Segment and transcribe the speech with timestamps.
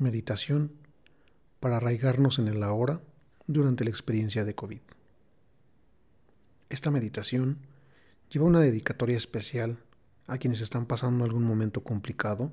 [0.00, 0.72] Meditación
[1.60, 3.02] para arraigarnos en el ahora
[3.46, 4.80] durante la experiencia de COVID.
[6.70, 7.58] Esta meditación
[8.30, 9.76] lleva una dedicatoria especial
[10.26, 12.50] a quienes están pasando algún momento complicado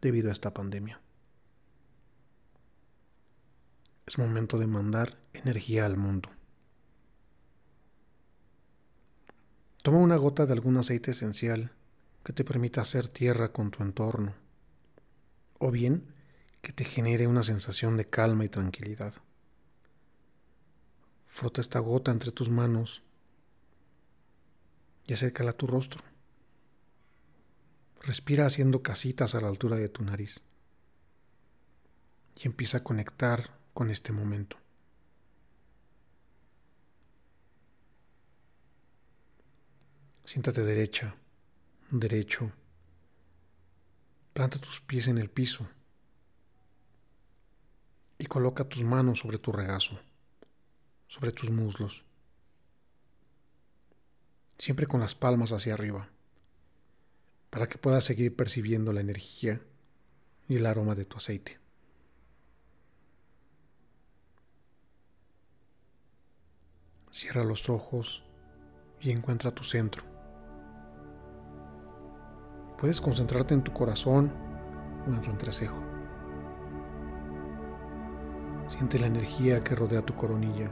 [0.00, 1.00] debido a esta pandemia.
[4.04, 6.30] Es momento de mandar energía al mundo.
[9.84, 11.70] Toma una gota de algún aceite esencial
[12.24, 14.34] que te permita hacer tierra con tu entorno,
[15.60, 16.15] o bien
[16.66, 19.14] que te genere una sensación de calma y tranquilidad.
[21.28, 23.04] Frota esta gota entre tus manos
[25.06, 26.02] y acércala a tu rostro.
[28.00, 30.40] Respira haciendo casitas a la altura de tu nariz
[32.34, 34.56] y empieza a conectar con este momento.
[40.24, 41.14] Siéntate derecha,
[41.92, 42.50] derecho.
[44.32, 45.68] Planta tus pies en el piso
[48.18, 49.98] y coloca tus manos sobre tu regazo,
[51.06, 52.04] sobre tus muslos,
[54.58, 56.08] siempre con las palmas hacia arriba,
[57.50, 59.60] para que puedas seguir percibiendo la energía
[60.48, 61.58] y el aroma de tu aceite.
[67.10, 68.22] Cierra los ojos
[69.00, 70.04] y encuentra tu centro.
[72.76, 74.30] Puedes concentrarte en tu corazón
[75.06, 75.95] o en tu entrecejo.
[78.68, 80.70] Siente la energía que rodea tu coronilla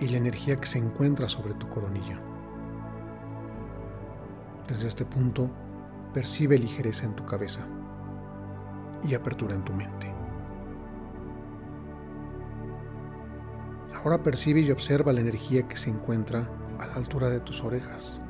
[0.00, 2.18] y la energía que se encuentra sobre tu coronilla.
[4.66, 5.50] Desde este punto,
[6.12, 7.66] percibe ligereza en tu cabeza
[9.04, 10.12] y apertura en tu mente.
[13.94, 18.20] Ahora percibe y observa la energía que se encuentra a la altura de tus orejas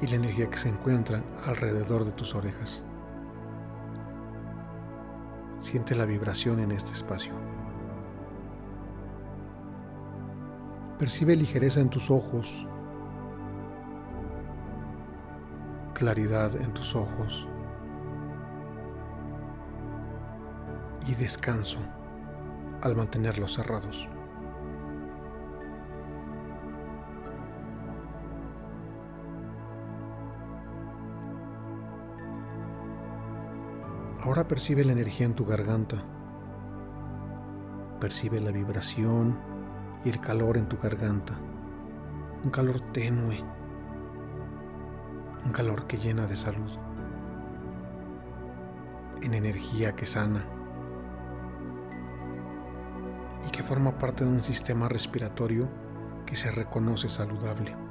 [0.00, 2.82] y la energía que se encuentra alrededor de tus orejas.
[5.58, 7.32] Siente la vibración en este espacio.
[10.98, 12.66] Percibe ligereza en tus ojos,
[15.94, 17.46] claridad en tus ojos
[21.06, 21.78] y descanso
[22.82, 24.08] al mantenerlos cerrados.
[34.28, 35.96] Ahora percibe la energía en tu garganta.
[37.98, 39.38] Percibe la vibración
[40.04, 41.32] y el calor en tu garganta.
[42.44, 43.42] Un calor tenue.
[45.46, 46.70] Un calor que llena de salud.
[49.22, 50.44] En energía que sana.
[53.46, 55.70] Y que forma parte de un sistema respiratorio
[56.26, 57.87] que se reconoce saludable.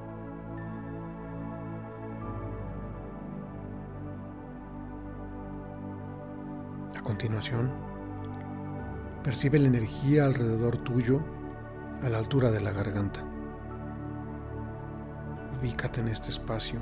[7.08, 7.72] Continuación,
[9.24, 11.22] percibe la energía alrededor tuyo
[12.04, 13.24] a la altura de la garganta.
[15.58, 16.82] Ubícate en este espacio.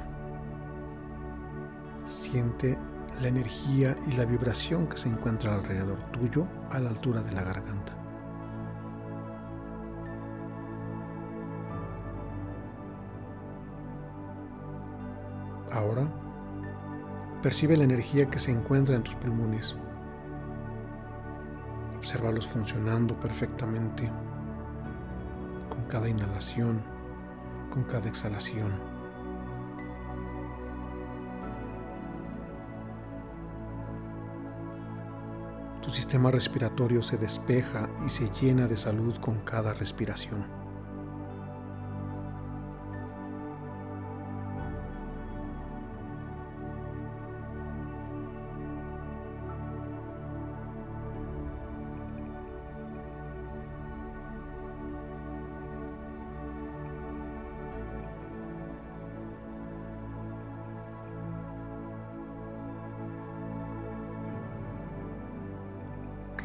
[2.08, 2.76] Siente
[3.22, 7.44] la energía y la vibración que se encuentra alrededor tuyo a la altura de la
[7.44, 7.94] garganta.
[15.72, 16.08] Ahora,
[17.44, 19.78] percibe la energía que se encuentra en tus pulmones
[22.06, 24.12] Obsérvalos funcionando perfectamente
[25.70, 26.84] con cada inhalación,
[27.74, 28.72] con cada exhalación.
[35.82, 40.55] Tu sistema respiratorio se despeja y se llena de salud con cada respiración.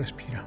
[0.01, 0.43] Respira.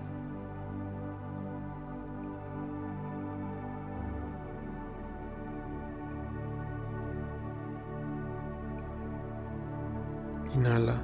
[10.56, 10.96] Inhala.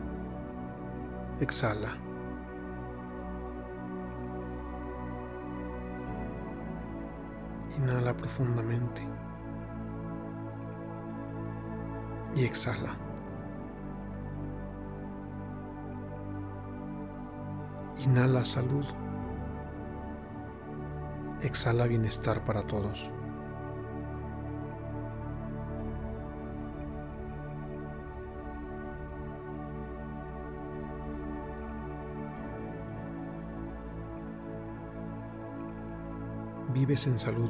[1.39, 1.91] Exhala.
[7.77, 9.03] Inhala profundamente.
[12.35, 13.08] Y exhala.
[18.05, 18.85] Inhala salud.
[21.41, 23.11] Exhala bienestar para todos.
[36.73, 37.49] Vives en salud.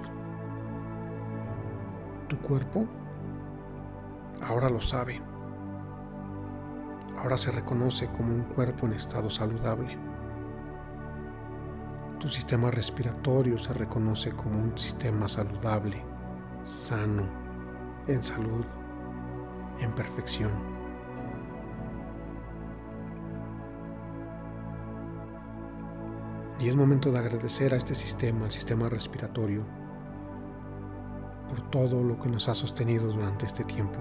[2.28, 2.88] Tu cuerpo
[4.42, 5.22] ahora lo sabe.
[7.18, 10.09] Ahora se reconoce como un cuerpo en estado saludable.
[12.20, 16.04] Tu sistema respiratorio se reconoce como un sistema saludable,
[16.66, 17.24] sano,
[18.08, 18.66] en salud,
[19.80, 20.52] en perfección.
[26.60, 29.66] Y es momento de agradecer a este sistema, al sistema respiratorio,
[31.48, 34.00] por todo lo que nos ha sostenido durante este tiempo,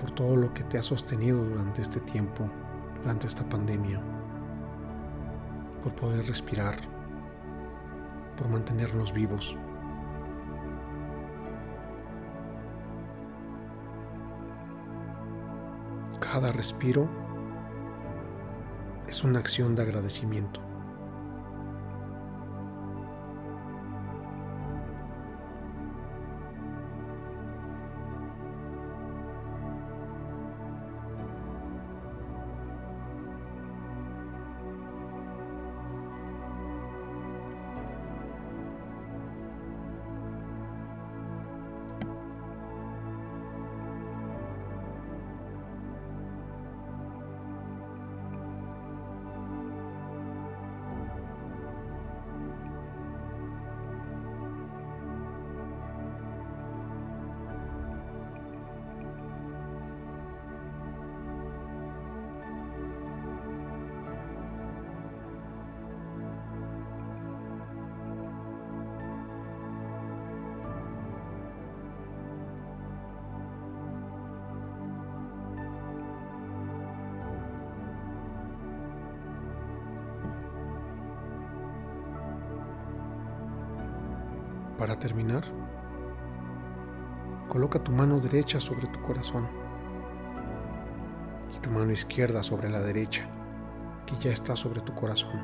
[0.00, 2.50] por todo lo que te ha sostenido durante este tiempo,
[3.02, 4.17] durante esta pandemia,
[5.88, 6.76] por poder respirar,
[8.36, 9.56] por mantenernos vivos.
[16.20, 17.08] Cada respiro
[19.06, 20.67] es una acción de agradecimiento.
[84.78, 85.42] Para terminar,
[87.48, 89.48] coloca tu mano derecha sobre tu corazón
[91.52, 93.28] y tu mano izquierda sobre la derecha,
[94.06, 95.40] que ya está sobre tu corazón.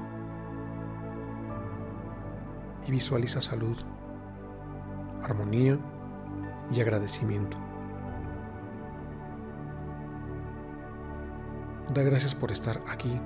[2.87, 3.77] Y visualiza salud,
[5.25, 5.79] armonía
[6.73, 7.57] y agradecimiento.
[11.93, 13.21] Da gracias por estar aquí,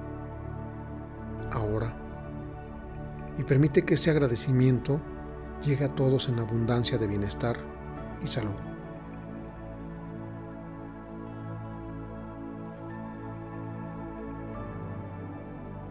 [1.53, 1.93] ahora,
[3.37, 5.01] y permite que ese agradecimiento
[5.65, 7.57] llegue a todos en abundancia de bienestar
[8.23, 8.55] y salud.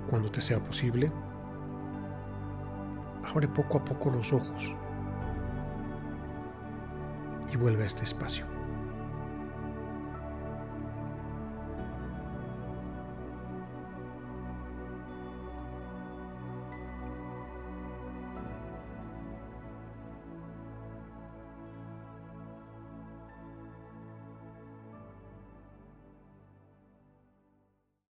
[0.10, 1.12] Cuando te sea posible,
[3.30, 4.74] abre poco a poco los ojos
[7.54, 8.57] y vuelve a este espacio.